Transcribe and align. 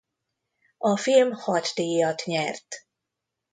A 0.77 0.97
film 0.97 1.31
hat 1.31 1.71
díjat 1.75 2.23
nyert. 2.25 2.67